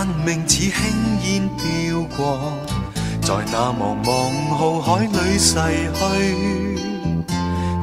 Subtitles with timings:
[0.00, 0.72] 万名似轻
[1.26, 2.54] 烟飘过，
[3.20, 4.08] 在那茫茫
[4.48, 5.52] 浩海里逝
[5.92, 6.00] 去，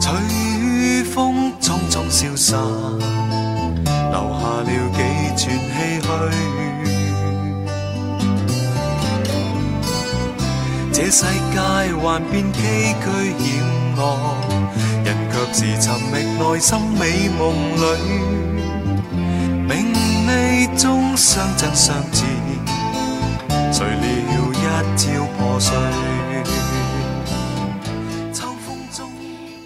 [0.02, 0.10] 随
[1.04, 2.58] 风匆匆消散，
[4.10, 4.98] 留下了几
[5.38, 5.46] 串
[5.78, 6.10] 唏嘘。
[10.92, 11.22] 这世
[11.54, 11.60] 界
[12.02, 12.58] 幻变崎
[13.06, 13.06] 岖
[13.38, 13.46] 险
[13.96, 14.02] 恶，
[15.06, 18.57] 人却是寻觅内心美梦里。
[21.18, 22.24] 相争相知，
[23.74, 24.56] 谁料一
[24.96, 25.76] 朝破碎。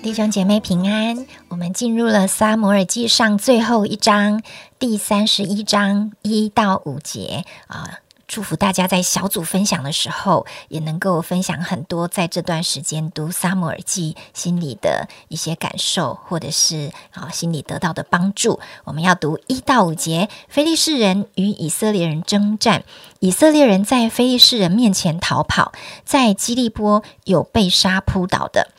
[0.01, 4.41] 弟兄姐妹平安，我们进入了撒摩尔记上最后一章，
[4.79, 7.99] 第三十一章一到五节啊。
[8.31, 18.61] 祝福大家在小组分享的时候，也能够分享很多在这段时间读撒母耳记心里的一些感受，或者是啊心里得到的帮助。
[18.85, 22.85] 我们要读一到五节：非利士人与以色列人征战，
[23.19, 25.73] 以色列人在非利士人面前逃跑，
[26.05, 28.69] 在基利波有被杀扑倒的。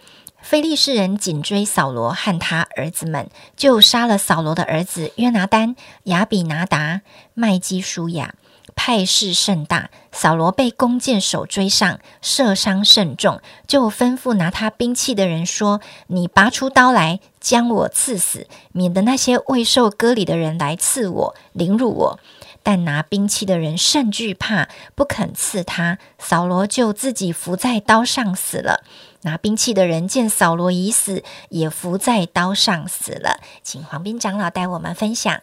[0.41, 7.03] 非利士人紧追扫罗和他儿子们，就杀了扫罗的儿子约拿丹、亚比拿达、
[7.35, 8.35] 麦基舒亚。
[8.75, 22.21] 派势甚大，扫罗被弓箭手追上，射伤甚重，就吩咐拿他兵器的人说：“你拔出刀来，将我刺死，免得那些未受割礼的人来刺我，凌辱我。”
[22.65, 25.99] 但拿兵器的人甚惧怕，不肯刺他。
[26.17, 28.85] 扫罗就自己伏在刀上死了。
[29.23, 33.41] 拿兵器的人见扫罗已死，也伏在刀上死了。
[33.65, 35.41] 请黄斌长老带我们分享。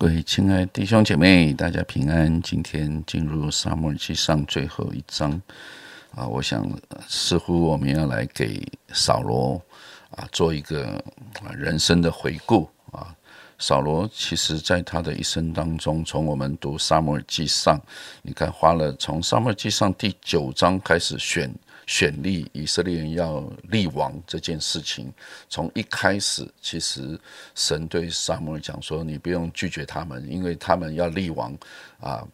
[0.00, 2.40] 各位亲爱弟兄姐妹，大家平安。
[2.40, 5.30] 今天进入沙漠记上最后一章
[6.14, 6.66] 啊，我想
[7.06, 9.60] 似乎我们要来给扫罗
[10.12, 11.04] 啊做一个
[11.54, 13.14] 人生的回顾啊。
[13.58, 17.78] 扫罗其实在他的一生当中，从我们读沙漠记上，
[18.22, 21.54] 你看花了从沙漠记上第九章开始选。
[21.90, 25.12] 选立以色列人要立王这件事情，
[25.48, 27.18] 从一开始，其实
[27.56, 31.52] 神对撒母耳讲说：“你不用拒绝他们，因为他们要立王
[31.98, 32.24] 啊，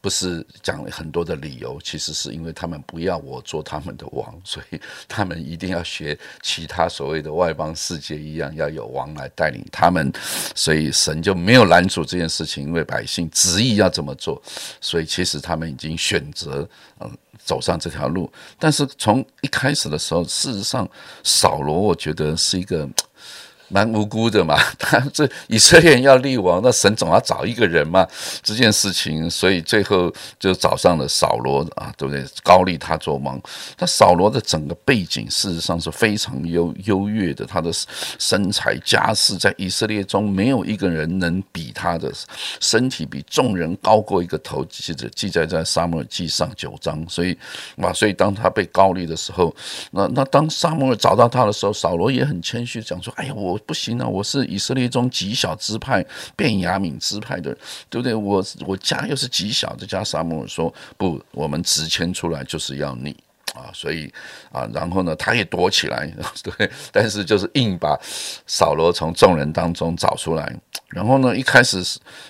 [0.00, 10.12] 不是讲了很多的理由，其实是因为他们不要我做他们的王， 所以他们一定要学其他所谓的外邦世界一样，要有王来带领他们。
[10.54, 14.40] 所以神就没有拦阻这件事情，因为百姓执意要这么做，
[14.80, 16.68] 所以其实他们已经选择
[17.00, 17.10] 嗯。”
[17.44, 20.86] 走上这条路，但是从一开始的时候，事实上，
[21.24, 22.86] 扫罗我觉得是一个。
[23.68, 28.06] 蛮无辜的嘛， 他这以色列要立王， 那神总要找一个人嘛，
[28.42, 32.24] 这件事情，所以最后就找上了扫罗啊，对不对？
[32.42, 33.38] 高立他做王。
[33.76, 37.70] 他扫罗的整个背景事实上是非常优优越的，他的
[38.18, 42.10] 身材家世在以色列中没有一个人能比他的
[42.60, 47.06] 身体比众人高过一个头，记着记载在沙漠记上九章。
[47.08, 47.36] 所以
[47.76, 49.54] 啊，所以当他被高立的时候，
[49.90, 54.06] 那那当沙漠找到他的时候，扫罗也很谦虚讲说：“哎呀，我。”不行啊！
[54.06, 56.04] 我是以色列中极小支派
[56.34, 57.56] 变雅敏支派的，
[57.88, 58.14] 对不对？
[58.14, 60.02] 我我家又是极小的加。
[60.08, 63.14] 沙姆说不，我们直迁出来就是要你
[63.54, 63.70] 啊！
[63.72, 64.12] 所以
[64.52, 66.10] 啊，然后呢，他也躲起来，
[66.42, 67.98] 对，但是就是硬把
[68.46, 70.54] 扫罗从众人当中找出来。
[70.88, 71.82] 然后呢，一开始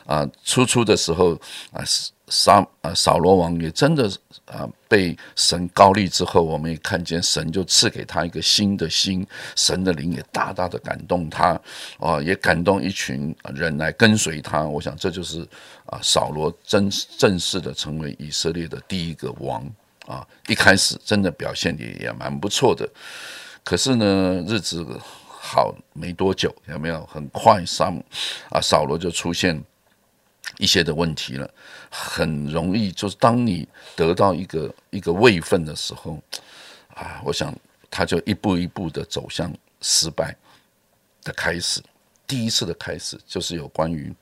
[0.06, 1.38] 啊，初初的时候
[1.72, 2.10] 啊是。
[2.30, 4.06] 扫啊，扫罗王也真的
[4.44, 11.58] 啊，被神高立之后，我们也看见神就赐给他一个新的心，神的灵也大大的感动他，
[11.98, 14.60] 啊，也感动一群人来跟随他。
[14.60, 15.40] 我想这就是
[15.86, 19.66] 啊，扫罗真正式的成为以色列的第一个王
[20.08, 20.26] 啊。
[20.48, 22.88] 一开始真的表现也也蛮不错的，
[23.62, 24.84] 可是呢，日子
[25.28, 27.06] 好没多久，有没有？
[27.06, 27.94] 很快，上
[28.50, 29.62] 啊，扫罗就出现。
[30.56, 31.48] 一些的问题了，
[31.90, 36.18] 很容易就是当你得到一个一个位分的时候，
[36.94, 37.54] 啊，我想
[37.90, 39.52] 他就一步一步的走向
[39.82, 40.34] 失败
[41.22, 41.82] 的开始。
[42.26, 44.12] 第一次的开始就是有关于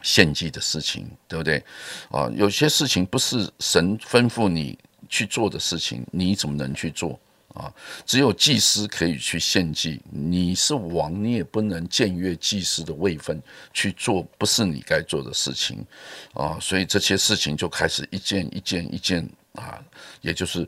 [0.00, 1.62] 献祭的事情，对不对？
[2.10, 4.78] 啊，有些事情不是神吩咐你
[5.12, 7.20] 去做的事情，你怎么能去做？
[7.54, 7.70] 啊，
[8.06, 10.00] 只有祭司可以去献祭。
[10.10, 13.38] 你是王，你也不能僭越祭司的位分
[13.74, 15.84] 去做不是你该做的事情
[16.32, 16.58] 啊。
[16.58, 19.84] 所以这些事情就开始一件一件一件啊，
[20.22, 20.66] 也就是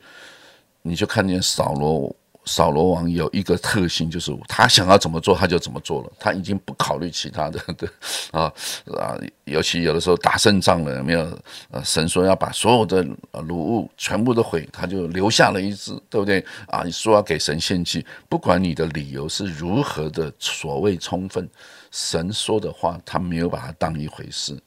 [0.82, 2.14] 你就看见扫罗
[2.46, 7.88] 扫罗王有一个特性，就是他想要怎么做他就怎么做了，他已经不考虑其他的对
[8.30, 8.52] 啊
[8.98, 11.38] 啊，尤其有的时候打胜仗了，没有？
[11.70, 16.44] 呃，神说要把所有的掳物全部都毁，他就留下了一只，对不对？
[16.66, 21.48] 啊，你说要给神献祭，不管你的理由是如何的所谓充分。
[21.94, 24.60] 神说的话，他没有把它当一回事，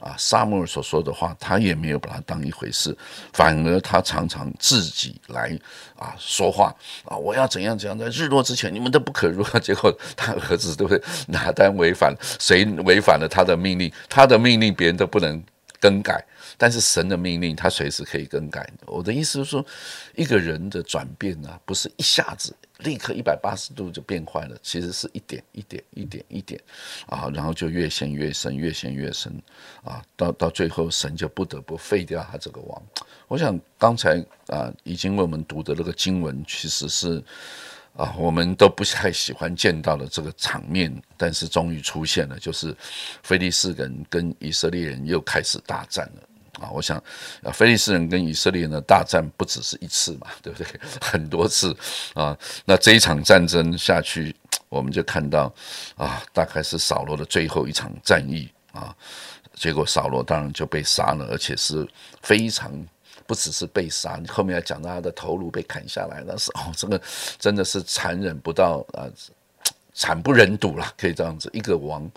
[0.00, 2.96] 啊，沙漠所说的话，他也没有把它当一回事，
[3.32, 5.56] 反而他常常自己来
[5.96, 6.74] 啊说话
[7.04, 9.44] 啊，我要怎样怎样，在日落之前，你们都不可入。
[9.60, 11.00] 结果他儿子对不对？
[11.28, 13.92] 拿单违反谁违反了他的命令？
[14.08, 15.40] 他的命令别人都不能
[15.78, 16.20] 更改。
[16.58, 18.68] 但是神的命令，他随时可以更改。
[18.86, 19.64] 我的意思是说，
[20.14, 26.60] 一个人的转变呢，不是一下子立刻一百八十度就变坏了，其实是一点一点一点一点
[27.06, 29.32] 啊，然后就越陷越深，越陷越深
[29.82, 32.82] 啊，到到最后，神就不得不废掉他这个王。
[33.28, 37.22] 我想刚才啊，已经为我们读的那个经文，其实是
[37.96, 42.76] 啊，我们都不太喜欢见到的这个场面，但是终于出现了，就是
[43.22, 46.22] 菲利士人跟以色列人又开始大战了。
[46.62, 46.96] 啊，我想，
[47.42, 50.66] 啊，菲利斯人跟以色列人大战不只是一次嘛，对不对？
[51.02, 51.76] 很多次
[52.14, 52.36] 啊。
[52.64, 54.34] 那这一场战争下去，
[54.68, 55.52] 我们就看到，
[55.96, 58.94] 啊，大概是扫罗的最后一场战役啊。
[59.54, 61.86] 结果扫罗当然就被杀了，而且是
[62.22, 62.72] 非常
[63.26, 67.00] 不只是被杀，后面要讲到他的头颅被砍下来，那是哦，这个
[67.38, 69.04] 真的是残忍不到啊，
[69.94, 72.10] 惨不忍睹了，可以这样子，一个王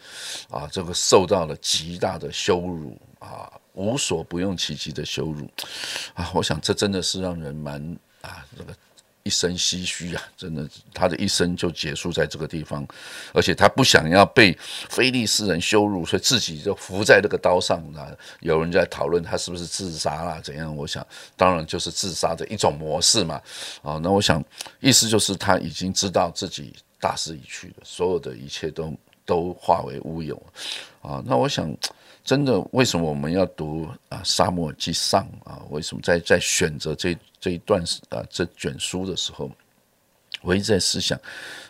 [0.50, 3.52] 啊，这个受到了极大的羞辱啊。
[3.76, 5.50] 无所不用其极的羞辱
[6.14, 6.32] 啊！
[6.34, 7.80] 我想这真的是让人蛮
[8.22, 8.74] 啊，这个
[9.24, 10.22] 一生唏嘘啊！
[10.38, 12.88] 真的，他的一生就结束在这个地方，
[13.34, 14.58] 而且他不想要被
[14.90, 18.08] 非利士人羞辱，所以自己就伏在这个刀上啊。
[18.40, 20.76] 有人在讨论他是不是自杀啦怎样？
[20.76, 21.06] 我想，
[21.36, 23.42] 当然就是自杀的一种模式嘛。
[23.82, 24.44] 啊，那我想
[24.80, 28.94] 意思就是他已经知道自己大势已去了，所有的一切都
[29.26, 30.42] 都化为乌有
[31.02, 31.22] 啊。
[31.26, 31.76] 那我想。
[32.26, 35.62] 真的，为什么我们要读啊《沙漠记上》啊？
[35.70, 39.52] 为什么在在选择这这一段啊这卷书的时候，
[40.42, 41.16] 我一直在思想，《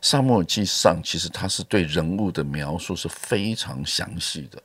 [0.01, 4.57] 沙漠记上》其实它是对人物的描述是非常详细的。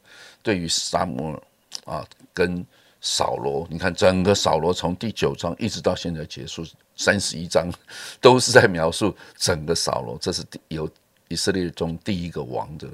[0.45, 1.43] 对于沙漠
[1.85, 2.65] 啊跟
[3.01, 6.65] 扫罗，你看整个扫罗从第九章一直到现在结束
[6.95, 7.69] 三十一章，
[8.23, 10.17] 都是在描述整个扫罗。
[10.21, 10.89] 这是由
[11.27, 12.87] 以色列中第一个王的。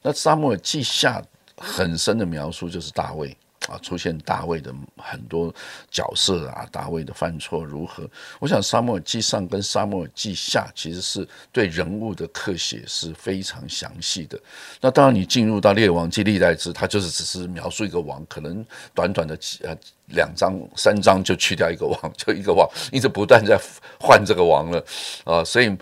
[0.00, 1.20] 那《沙漠记下》。
[1.58, 3.36] 很深的描述就是大卫
[3.68, 5.54] 啊，出现大卫的很多
[5.90, 8.08] 角色啊，大卫的犯错如何？
[8.38, 14.40] 我想《沙漠记上》跟《沙漠记下》其实是对人物的刻写是非常详细的。
[14.80, 18.64] 那当然，你进入到《列王记》历代志，它就是只是描述一个王，可能
[18.94, 19.76] 短短的几呃
[20.06, 23.60] 两章三章就去掉一个王，就一个王一直不断在
[24.00, 24.82] 换这个王了
[25.24, 25.44] 啊。
[25.44, 25.76] 所以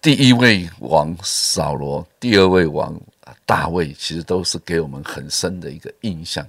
[0.00, 2.98] 第一位王扫罗，第二位王。
[3.44, 6.46] 大卫其实都是给我们很深的一个印象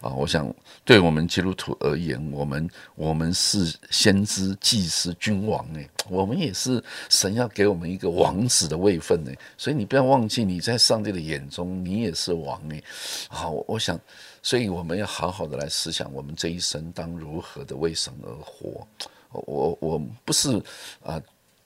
[0.00, 0.10] 啊！
[0.10, 0.52] 我想，
[0.84, 9.32] 对我们基督徒而言，我们我们是先知、祭司、君王诶，我们也是神要给我们一个王子的位分呢。
[9.56, 12.82] 所以你不要忘记，你在上帝的眼中，你也是王诶。
[13.28, 13.98] 好，我想，
[14.42, 18.86] 所以我们要好好的来思想，我们这一生当如何的为神而活。
[19.30, 20.60] 我我不是
[21.02, 21.20] 啊。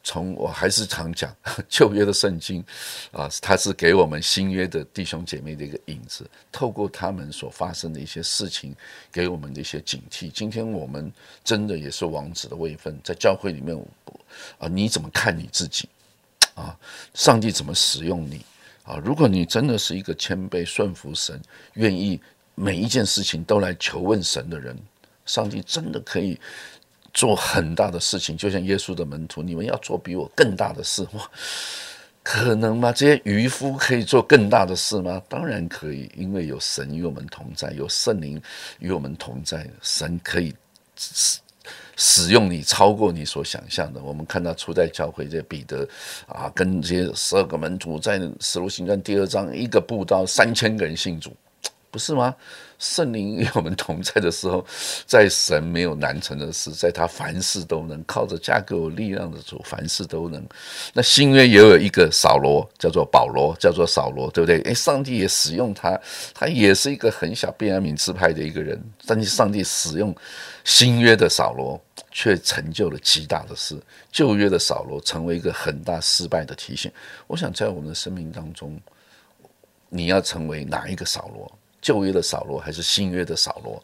[0.04, 1.34] 从我还是常讲
[1.66, 2.62] 旧约的圣经
[3.10, 8.76] 啊，它是给我们新约的弟兄姐妹的一个影子，透过他们所发生的一些事情，
[9.10, 10.30] 给我们的一些警惕。
[10.30, 11.10] 今天我们
[11.42, 13.74] 真的也是王子的位分，在教会里面
[14.58, 15.88] 啊，你怎么看你自己
[16.54, 16.78] 啊？
[17.14, 18.44] 上帝怎么使用你
[18.82, 18.96] 啊？
[19.02, 21.40] 如果你真的是一个谦卑顺服神，
[21.72, 22.20] 愿意
[22.54, 24.76] 每一件事情都来求问神的人，
[25.24, 26.38] 上帝真的可以。
[27.14, 31.30] 做很大的事情，就像耶稣的门徒，你们要做比我更大的事，哇，
[32.24, 32.90] 可能吗？
[32.90, 35.22] 这些渔夫可以做更大的事吗？
[35.28, 38.42] 当然可以，因为有神与我们同在，有圣灵
[38.80, 40.52] 与我们同在，神可以
[40.96, 41.38] 使
[41.96, 44.02] 使用你超过你所想象的。
[44.02, 45.88] 我们看到初代教会这彼得
[46.26, 51.32] 啊，跟这些十二个门徒在使徒行传第二章，一个布道三千个人信主，
[51.94, 52.34] 不是吗？
[52.76, 54.66] 圣灵与我们同在的时候，
[55.06, 60.44] 在神没有难成的事，在他凡事都能，靠着加给我力量的主，凡事都能。
[60.92, 64.60] 那新约也有一个扫罗，叫做保罗，叫做扫罗，对不对？
[64.62, 65.96] 诶，上帝也使用他，
[66.34, 70.12] 他也是一个很小便雅悯支派的一个人，但是上帝使用
[70.64, 73.80] 新约的扫罗，却成就了极大的事。
[74.10, 76.90] 旧约的扫罗成为一个很大失败的提醒。
[77.28, 78.76] 我想在我们的生命当中，
[79.88, 81.50] 你要成为哪一个扫罗？
[81.84, 83.82] 旧约的扫罗还是新约的扫罗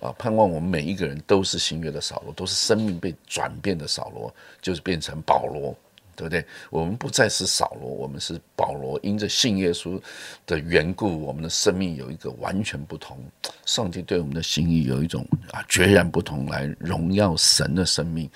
[0.00, 0.10] 啊？
[0.16, 5.76] 盼望我们每一个人都是新约的扫罗，都是生命被转变的扫罗，就是变成保罗。
[6.16, 6.44] 对不对？
[6.70, 8.98] 我们不再是扫罗，我们是保罗。
[9.02, 10.00] 因着信耶稣
[10.46, 13.18] 的缘故，我们的生命有一个完全不同。
[13.66, 18.30] 上帝对我们的心意有一种啊决然不同，来荣耀神的生命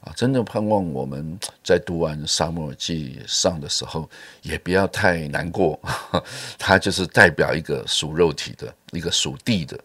[0.00, 0.12] 啊！
[0.16, 4.08] 真的盼望我们 在读完《沙漠耳记上》的时候，
[4.42, 5.78] 也不要太难过。
[6.58, 9.78] 它就是代表一个属肉体的、一个属地的、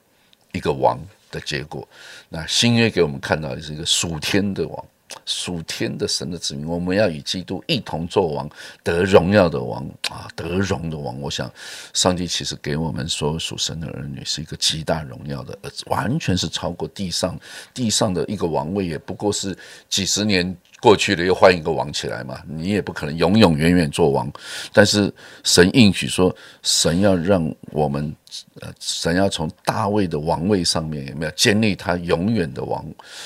[0.51, 0.99] 一个王
[1.31, 1.87] 的结果。
[2.27, 4.85] 那新约给我们看到的是一个属天的王。
[5.25, 8.49] 属天的神的子民，我们要与基督一同做王，
[8.83, 11.19] 得荣耀的王啊，得荣的王。
[11.21, 11.51] 我想，
[11.93, 17.39] 上帝其实给我们所有属神的儿女是一个极大荣耀的，完全是超过地上
[17.73, 19.57] 地上的一个王位，也不过是
[19.89, 20.55] 几十年。
[20.79, 24.31] 过去了又换一个王起来嘛，你也不可能永永远远做王。
[24.71, 25.11] 但是
[25.43, 28.15] 神应许说，神要让我们，
[28.61, 32.85] 呃，神要从大卫的王位上面有没有建立他永远的王？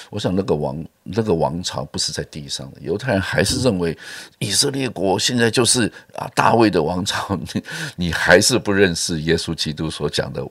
[0.09, 2.79] 我想那个王，那个王朝不是在地上的。
[2.81, 3.97] 犹太人还是认为
[4.39, 7.63] 以色列国现在就是啊大卫的王朝，你
[8.07, 10.41] 你还是不认识耶稣基督所讲的。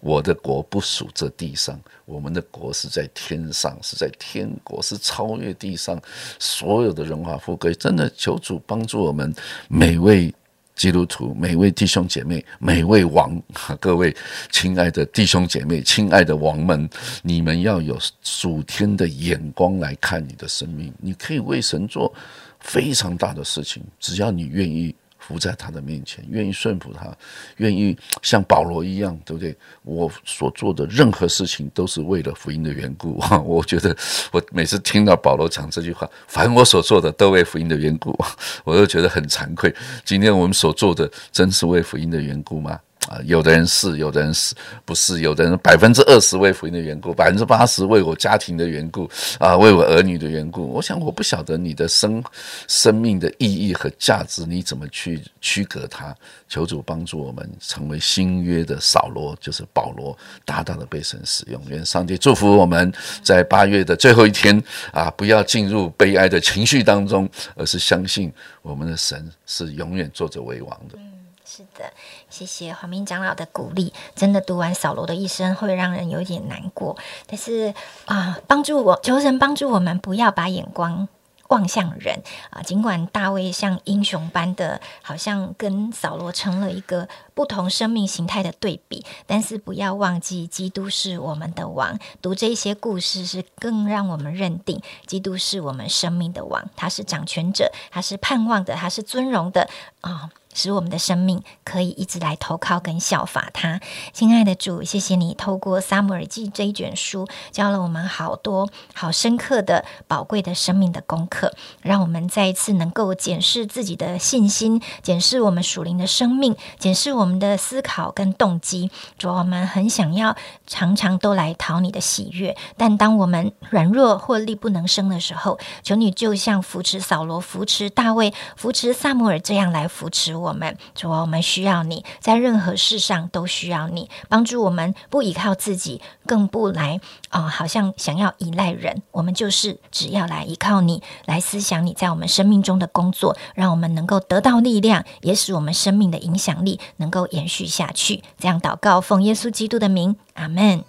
[0.00, 6.00] 我的国不属这地上，我们的国是在天上，是在天国，是超越地上
[6.38, 7.74] 所有的荣华富贵。
[7.74, 9.34] 真的，求主帮助我们
[9.68, 10.32] 每位
[10.74, 13.42] 基督徒、每位弟兄姐妹、每位王，
[13.80, 14.14] 各位
[14.52, 16.88] 亲爱的弟兄姐妹、亲爱的王们，
[17.22, 20.92] 你们要有属天的眼光来看你的生命。
[21.00, 22.12] 你可以为神做
[22.60, 24.94] 非常大的事情，只要你愿意。
[25.26, 27.12] 伏在他的面前，愿意顺服他，
[27.56, 29.56] 愿意像保罗一样，对不对？
[29.82, 33.20] 我所做的任何事情都是为了福音的缘故。
[33.44, 33.96] 我觉得，
[34.30, 38.16] 我每次听到保罗讲这句话，凡我所做的都为福音的缘故，
[38.62, 39.74] 我都觉得很惭愧。
[40.04, 42.78] 今天我们所做的，真是为福音的缘故吗？
[43.08, 45.20] 啊，有的人是，有的人是不是？
[45.20, 49.08] 有的人百分之二十为福音的缘故，百分之八十为我家庭的缘故，
[49.38, 50.68] 啊，为我儿女的缘故。
[50.68, 52.22] 我想，我不晓得你的生
[52.66, 56.14] 生命的意义和价值，你怎么去区隔它？
[56.48, 61.60] 求主帮助我们成为新约的扫罗，就是保罗，大大的被神使用。
[61.68, 68.32] 愿上帝祝福我们在八月的最后一天啊，不要进入悲哀的情绪当中，而是相信
[68.62, 71.15] 我们的神是永远坐着为王的。
[71.48, 71.92] 是的，
[72.28, 73.92] 谢谢黄明长老的鼓励。
[74.16, 76.96] 真的读完扫罗的一生，会让人有点难过。
[77.28, 77.72] 但是
[78.06, 81.06] 啊，帮助我，求神帮助我们，不要把眼光
[81.46, 82.62] 望向人啊。
[82.62, 91.96] 尽管大卫像英雄般的，好像跟扫罗成了一个不同生命形态的对比，但是不要忘记，基督是我们的王。
[92.20, 96.68] 读这些故事，是更让我们认定，基督是我们生命的王。
[96.74, 99.68] 他是掌权者，他是盼望的，他是尊荣的
[100.00, 100.28] 啊。
[100.56, 103.78] 使我们的生命可以一直来投靠跟效法他，
[104.14, 118.90] 亲爱的主，谢谢你透过《撒母耳记》这一卷书，教了我们好多好深刻的宝贵的生命的功课，让我们再一次能够检视自己的信心，检视我们属灵的生命，检视我们的思考跟动机。
[119.18, 120.34] 主，我们很想要
[120.66, 130.45] 常常都来讨你的喜悦，但当我们软弱或力不能生的时候，求你就像扶持扫罗、扶持大卫、扶持撒母耳这样来扶持我。
[130.46, 137.00] 我们主啊，我们需要你，在任何事上都需要你帮助我们，不依靠自己，更不来
[137.30, 139.02] 啊，好像想要依赖人。
[139.10, 148.22] 我们就是只要来依靠你，来思想你在我们生命中的工作，让我们能够得到力量，也使我们生命的影响力能够延续下去。
[148.38, 150.84] 这样祷告，奉耶稣基督的名，阿门。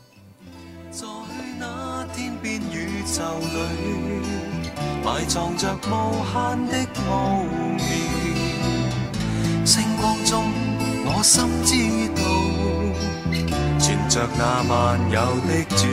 [0.92, 1.06] 在
[1.60, 4.70] 那天边宇宙里，
[5.04, 7.44] 埋藏着无限的奥
[7.78, 8.07] 秘。
[9.68, 10.46] 星光中，
[11.04, 11.76] 我心知
[12.16, 12.22] 道，
[13.78, 15.86] 存着那万有的主。